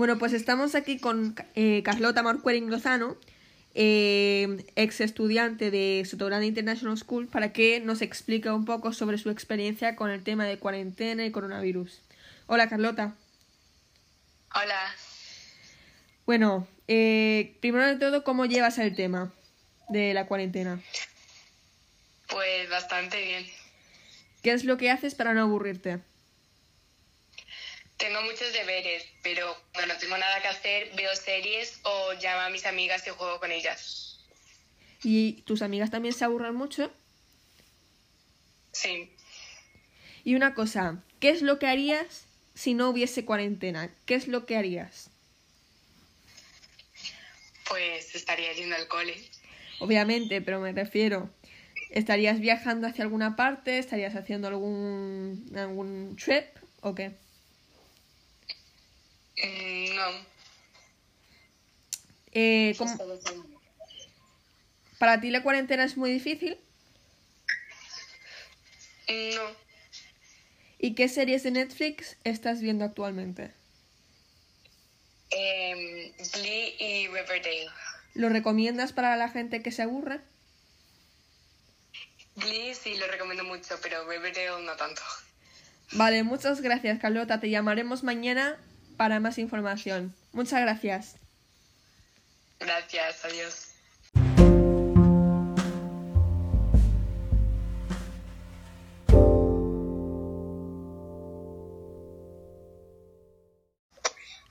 Bueno, 0.00 0.16
pues 0.16 0.32
estamos 0.32 0.74
aquí 0.74 0.98
con 0.98 1.36
eh, 1.54 1.82
Carlota 1.84 2.22
Marcuering 2.22 2.70
Lozano, 2.70 3.18
eh, 3.74 4.64
ex 4.74 5.02
estudiante 5.02 5.70
de 5.70 6.06
Sotogrande 6.06 6.46
International 6.46 6.96
School, 6.96 7.26
para 7.26 7.52
que 7.52 7.80
nos 7.80 8.00
explique 8.00 8.50
un 8.50 8.64
poco 8.64 8.94
sobre 8.94 9.18
su 9.18 9.28
experiencia 9.28 9.96
con 9.96 10.08
el 10.08 10.24
tema 10.24 10.46
de 10.46 10.58
cuarentena 10.58 11.26
y 11.26 11.30
coronavirus. 11.30 12.00
Hola, 12.46 12.70
Carlota. 12.70 13.14
Hola. 14.54 14.94
Bueno, 16.24 16.66
eh, 16.88 17.58
primero 17.60 17.86
de 17.86 17.96
todo, 17.96 18.24
¿cómo 18.24 18.46
llevas 18.46 18.78
el 18.78 18.96
tema 18.96 19.34
de 19.90 20.14
la 20.14 20.24
cuarentena? 20.24 20.80
Pues 22.26 22.70
bastante 22.70 23.22
bien. 23.22 23.46
¿Qué 24.42 24.52
es 24.52 24.64
lo 24.64 24.78
que 24.78 24.90
haces 24.90 25.14
para 25.14 25.34
no 25.34 25.42
aburrirte? 25.42 26.00
Tengo 28.10 28.22
muchos 28.22 28.52
deberes, 28.52 29.04
pero 29.22 29.56
cuando 29.72 29.94
no 29.94 30.00
tengo 30.00 30.18
nada 30.18 30.42
que 30.42 30.48
hacer, 30.48 30.90
veo 30.96 31.14
series 31.14 31.78
o 31.84 32.12
llamo 32.14 32.40
a 32.40 32.50
mis 32.50 32.66
amigas 32.66 33.06
y 33.06 33.10
juego 33.10 33.38
con 33.38 33.52
ellas. 33.52 34.18
¿Y 35.04 35.42
tus 35.42 35.62
amigas 35.62 35.92
también 35.92 36.12
se 36.12 36.24
aburren 36.24 36.56
mucho? 36.56 36.90
Sí. 38.72 39.14
Y 40.24 40.34
una 40.34 40.54
cosa, 40.54 41.04
¿qué 41.20 41.30
es 41.30 41.40
lo 41.40 41.60
que 41.60 41.68
harías 41.68 42.26
si 42.52 42.74
no 42.74 42.88
hubiese 42.88 43.24
cuarentena? 43.24 43.94
¿Qué 44.06 44.16
es 44.16 44.26
lo 44.26 44.44
que 44.44 44.56
harías? 44.56 45.10
Pues 47.68 48.12
estaría 48.16 48.52
yendo 48.54 48.74
al 48.74 48.88
cole. 48.88 49.14
Obviamente, 49.78 50.42
pero 50.42 50.58
me 50.58 50.72
refiero, 50.72 51.30
¿estarías 51.90 52.40
viajando 52.40 52.88
hacia 52.88 53.04
alguna 53.04 53.36
parte? 53.36 53.78
¿Estarías 53.78 54.16
haciendo 54.16 54.48
algún, 54.48 55.48
algún 55.54 56.16
trip 56.16 56.46
o 56.80 56.96
qué? 56.96 57.12
Mm, 59.42 59.94
no. 59.96 60.10
Eh, 62.32 62.74
¿cómo- 62.78 62.96
¿Para 64.98 65.20
ti 65.20 65.30
la 65.30 65.42
cuarentena 65.42 65.84
es 65.84 65.96
muy 65.96 66.10
difícil? 66.12 66.58
No. 69.08 69.42
¿Y 70.78 70.94
qué 70.94 71.08
series 71.08 71.42
de 71.42 71.50
Netflix 71.50 72.16
estás 72.24 72.60
viendo 72.60 72.84
actualmente? 72.84 73.52
Em, 75.30 76.12
Glee 76.34 76.74
y 76.78 77.06
Riverdale. 77.08 77.66
¿Lo 78.14 78.28
recomiendas 78.28 78.92
para 78.92 79.16
la 79.16 79.28
gente 79.28 79.62
que 79.62 79.72
se 79.72 79.82
aburre? 79.82 80.20
Glee 82.36 82.74
sí 82.74 82.96
lo 82.96 83.06
recomiendo 83.08 83.44
mucho, 83.44 83.78
pero 83.82 84.08
Riverdale 84.08 84.62
no 84.64 84.72
tanto. 84.76 85.02
Vale, 85.92 86.22
muchas 86.22 86.60
gracias, 86.60 86.98
Carlota. 87.00 87.40
Te 87.40 87.50
llamaremos 87.50 88.02
mañana 88.04 88.56
para 89.00 89.18
más 89.18 89.38
información. 89.38 90.12
Muchas 90.34 90.60
gracias. 90.60 91.16
Gracias, 92.58 93.24
adiós. 93.24 93.68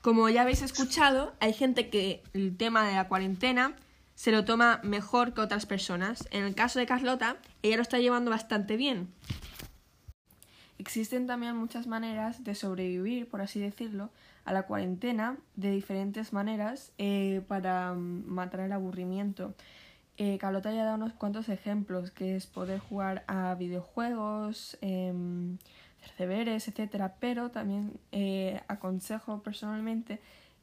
Como 0.00 0.30
ya 0.30 0.40
habéis 0.40 0.62
escuchado, 0.62 1.34
hay 1.40 1.52
gente 1.52 1.90
que 1.90 2.22
el 2.32 2.56
tema 2.56 2.88
de 2.88 2.94
la 2.94 3.06
cuarentena 3.06 3.76
se 4.14 4.32
lo 4.32 4.46
toma 4.46 4.80
mejor 4.82 5.34
que 5.34 5.42
otras 5.42 5.66
personas. 5.66 6.26
En 6.30 6.44
el 6.44 6.54
caso 6.54 6.78
de 6.78 6.86
Carlota, 6.86 7.36
ella 7.60 7.76
lo 7.76 7.82
está 7.82 7.98
llevando 7.98 8.30
bastante 8.30 8.78
bien. 8.78 9.12
Existen 10.78 11.26
también 11.26 11.54
muchas 11.54 11.86
maneras 11.86 12.44
de 12.44 12.54
sobrevivir, 12.54 13.28
por 13.28 13.42
así 13.42 13.60
decirlo, 13.60 14.10
a 14.48 14.52
la 14.54 14.62
cuarentena 14.62 15.36
de 15.56 15.70
diferentes 15.70 16.32
maneras 16.32 16.92
eh, 16.96 17.42
para 17.48 17.92
mm, 17.92 18.24
matar 18.26 18.60
el 18.60 18.72
aburrimiento. 18.72 19.54
Eh, 20.16 20.38
Carlota 20.38 20.72
ya 20.72 20.84
dado 20.84 20.96
unos 20.96 21.12
cuantos 21.12 21.50
ejemplos, 21.50 22.10
que 22.10 22.34
es 22.34 22.46
poder 22.46 22.78
jugar 22.78 23.24
a 23.28 23.54
videojuegos, 23.56 24.78
em, 24.80 25.58
hacer 26.02 26.16
deberes, 26.16 26.66
etcétera, 26.66 27.16
pero 27.20 27.50
también 27.50 28.00
eh, 28.10 28.62
aconsejo 28.68 29.42
personalmente 29.42 30.18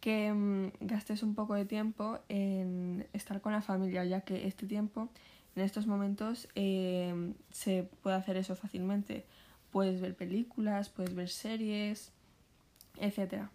que 0.00 0.32
mm, 0.32 0.72
gastes 0.80 1.22
un 1.22 1.34
poco 1.34 1.52
de 1.54 1.66
tiempo 1.66 2.20
en 2.30 3.06
estar 3.12 3.42
con 3.42 3.52
la 3.52 3.60
familia, 3.60 4.06
ya 4.06 4.22
que 4.22 4.46
este 4.46 4.66
tiempo, 4.66 5.10
en 5.54 5.62
estos 5.64 5.86
momentos, 5.86 6.48
em, 6.54 7.34
se 7.50 7.82
puede 8.02 8.16
hacer 8.16 8.38
eso 8.38 8.56
fácilmente. 8.56 9.26
Puedes 9.70 10.00
ver 10.00 10.16
películas, 10.16 10.88
puedes 10.88 11.14
ver 11.14 11.28
series, 11.28 12.12
etcétera. 12.98 13.50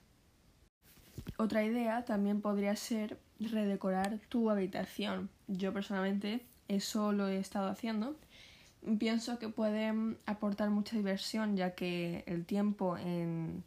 Otra 1.41 1.63
idea 1.63 2.05
también 2.05 2.39
podría 2.39 2.75
ser 2.75 3.17
redecorar 3.39 4.19
tu 4.29 4.51
habitación. 4.51 5.27
Yo 5.47 5.73
personalmente 5.73 6.45
eso 6.67 7.13
lo 7.13 7.29
he 7.29 7.39
estado 7.39 7.67
haciendo. 7.67 8.15
Pienso 8.99 9.39
que 9.39 9.49
puede 9.49 9.91
mm, 9.91 10.17
aportar 10.27 10.69
mucha 10.69 10.95
diversión 10.95 11.57
ya 11.57 11.73
que 11.73 12.23
el 12.27 12.45
tiempo 12.45 12.95
en, 12.95 13.63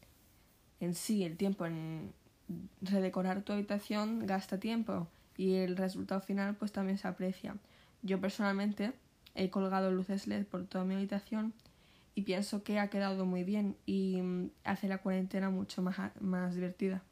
en 0.78 0.94
sí, 0.94 1.24
el 1.24 1.36
tiempo 1.36 1.66
en 1.66 2.12
redecorar 2.80 3.42
tu 3.42 3.52
habitación 3.52 4.24
gasta 4.24 4.60
tiempo 4.60 5.08
y 5.36 5.54
el 5.54 5.76
resultado 5.76 6.20
final 6.20 6.54
pues 6.54 6.70
también 6.70 6.96
se 6.96 7.08
aprecia. 7.08 7.56
Yo 8.02 8.20
personalmente 8.20 8.92
he 9.34 9.50
colgado 9.50 9.90
luces 9.90 10.28
LED 10.28 10.46
por 10.46 10.64
toda 10.66 10.84
mi 10.84 10.94
habitación 10.94 11.52
y 12.14 12.22
pienso 12.22 12.62
que 12.62 12.78
ha 12.78 12.88
quedado 12.88 13.26
muy 13.26 13.42
bien 13.42 13.76
y 13.84 14.22
mm, 14.22 14.50
hace 14.62 14.86
la 14.86 14.98
cuarentena 14.98 15.50
mucho 15.50 15.82
más, 15.82 16.12
más 16.20 16.54
divertida. 16.54 17.02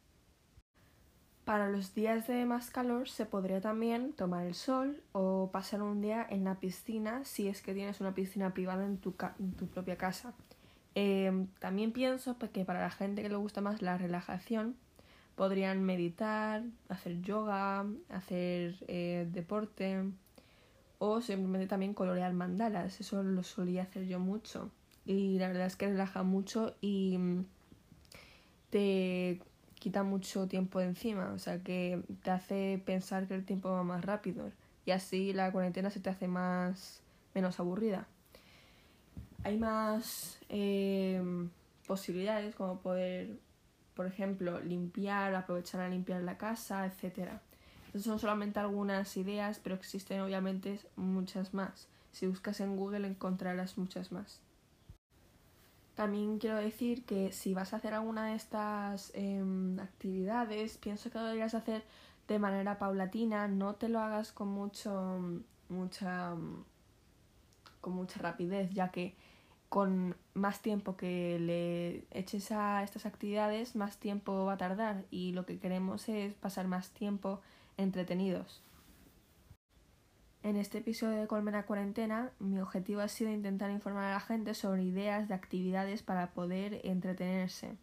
Para 1.53 1.69
los 1.69 1.95
días 1.95 2.27
de 2.29 2.47
más 2.47 2.71
calor 2.71 3.11
se 3.11 3.27
podría 3.27 3.61
también 3.61 4.15
tomar 4.15 4.47
el 4.47 4.55
sol 4.55 5.03
o 5.13 5.51
pasar 5.53 5.83
un 5.83 6.01
día 6.01 6.27
en 6.31 6.45
la 6.45 6.55
piscina 6.55 7.27
si 7.27 7.47
es 7.47 7.61
que 7.61 7.75
tienes 7.75 8.01
una 8.01 8.15
piscina 8.15 8.55
privada 8.55 8.87
en 8.87 8.97
tu, 8.97 9.15
tu 9.59 9.67
propia 9.67 9.99
casa. 9.99 10.33
Eh, 10.95 11.45
también 11.59 11.93
pienso 11.93 12.39
que 12.39 12.65
para 12.65 12.81
la 12.81 12.91
gente 12.91 13.21
que 13.21 13.29
le 13.29 13.37
gusta 13.37 13.61
más 13.61 13.83
la 13.83 13.99
relajación 13.99 14.77
podrían 15.35 15.83
meditar, 15.85 16.63
hacer 16.89 17.21
yoga, 17.21 17.85
hacer 18.09 18.77
eh, 18.89 19.29
deporte 19.31 20.11
o 21.01 21.21
simplemente 21.21 21.67
también 21.67 21.93
colorear 21.93 22.33
mandalas. 22.33 22.99
Eso 22.99 23.23
lo 23.23 23.43
solía 23.43 23.83
hacer 23.83 24.07
yo 24.07 24.19
mucho 24.19 24.71
y 25.05 25.39
la 25.39 25.49
verdad 25.49 25.67
es 25.67 25.77
que 25.77 25.89
relaja 25.89 26.23
mucho 26.23 26.77
y 26.81 27.19
mm, 27.19 27.45
te 28.71 29.43
quita 29.83 30.05
mucho 30.05 30.47
tiempo 30.47 30.79
de 30.79 30.85
encima, 30.87 31.33
o 31.33 31.41
sea 31.41 31.59
que 31.59 32.05
te 32.23 32.31
hace 32.31 32.81
pensar 32.87 33.27
que 33.27 33.35
el 33.35 33.45
tiempo 33.45 33.69
va 33.69 33.83
más 33.83 34.05
rápido 34.05 34.53
y 34.87 34.93
así 34.93 35.33
la 35.33 35.51
cuarentena 35.51 35.91
se 35.91 35.99
te 35.99 36.09
hace 36.09 36.29
más 36.29 37.01
menos 37.35 37.59
aburrida. 37.59 38.07
Hay 39.43 39.59
más 39.59 40.39
eh, 40.49 41.21
posibilidades 41.89 42.55
como 42.55 42.79
poder, 42.79 43.41
por 43.97 44.07
ejemplo, 44.07 44.61
limpiar, 44.61 45.35
aprovechar 45.35 45.81
a 45.81 45.89
limpiar 45.89 46.23
la 46.23 46.39
casa, 46.39 46.87
etcétera. 46.87 47.43
Estas 47.87 48.05
son 48.05 48.21
solamente 48.21 48.61
algunas 48.61 49.17
ideas, 49.17 49.59
pero 49.61 49.75
existen 49.75 50.21
obviamente 50.21 50.79
muchas 50.95 51.55
más. 51.55 51.89
Si 52.13 52.29
buscas 52.29 52.61
en 52.61 52.77
Google 52.77 53.09
encontrarás 53.09 53.79
muchas 53.79 54.13
más. 54.13 54.41
También 55.95 56.39
quiero 56.39 56.57
decir 56.57 57.05
que 57.05 57.33
si 57.33 57.55
vas 57.55 57.73
a 57.73 57.77
hacer 57.77 57.95
alguna 57.95 58.27
de 58.27 58.35
estas 58.35 59.13
em, 59.15 59.79
actividades, 59.79 60.79
pienso 60.79 61.11
que 61.11 61.19
lo 61.19 61.25
deberías 61.25 61.55
hacer 61.55 61.85
de 62.29 62.39
manera 62.39 62.79
paulatina, 62.79 63.49
no 63.49 63.75
te 63.75 63.89
lo 63.89 64.01
hagas 64.01 64.33
con 64.33 64.49
mucho 64.49 65.21
mucha 65.69 66.35
con 67.81 67.95
mucha 67.95 68.21
rapidez, 68.21 68.71
ya 68.71 68.91
que 68.91 69.17
con 69.69 70.17
más 70.35 70.61
tiempo 70.61 70.97
que 70.97 71.39
le 71.41 72.05
eches 72.11 72.53
a 72.53 72.83
estas 72.83 73.07
actividades, 73.07 73.75
más 73.75 73.99
tiempo 73.99 74.45
va 74.45 74.55
a 74.55 74.57
tardar 74.59 75.05
y 75.11 75.33
lo 75.33 75.47
que 75.47 75.59
queremos 75.59 76.09
es 76.09 76.35
pasar 76.35 76.69
más 76.69 76.91
tiempo 76.91 77.41
entretenidos. 77.77 78.63
En 80.43 80.57
este 80.57 80.79
episodio 80.79 81.21
de 81.21 81.29
Colmena 81.29 81.67
Cuarentena, 81.67 82.33
mi 82.41 82.59
objetivo 82.59 83.01
ha 83.01 83.07
sido 83.07 83.31
intentar 83.31 83.71
informar 83.71 84.07
a 84.07 84.15
la 84.15 84.21
gente 84.21 84.55
sobre 84.55 84.83
ideas 84.83 85.29
de 85.29 85.35
actividades 85.35 86.03
para 86.03 86.33
poder 86.33 86.81
entretenerse. 86.83 87.77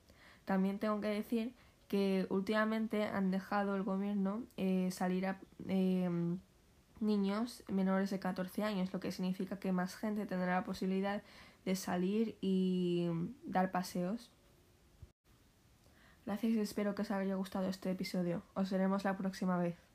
También 0.43 0.77
tengo 0.77 0.99
que 0.99 1.07
decir 1.07 1.53
que 1.87 2.27
últimamente 2.29 3.03
han 3.03 3.31
dejado 3.31 3.77
el 3.77 3.83
gobierno 3.83 4.43
eh, 4.57 4.89
salir 4.91 5.25
a 5.25 5.39
eh, 5.69 6.09
niños 6.99 7.63
menores 7.69 8.09
de 8.09 8.19
14 8.19 8.63
años, 8.63 8.91
lo 8.91 8.99
que 8.99 9.13
significa 9.13 9.57
que 9.57 9.71
más 9.71 9.95
gente 9.95 10.25
tendrá 10.25 10.55
la 10.55 10.63
posibilidad 10.65 11.23
de 11.63 11.75
salir 11.77 12.37
y 12.41 13.09
dar 13.45 13.71
paseos. 13.71 14.31
Gracias 16.25 16.51
y 16.51 16.59
espero 16.59 16.93
que 16.93 17.03
os 17.03 17.11
haya 17.11 17.35
gustado 17.35 17.69
este 17.69 17.89
episodio. 17.89 18.43
Os 18.53 18.69
veremos 18.69 19.05
la 19.05 19.15
próxima 19.15 19.57
vez. 19.57 19.88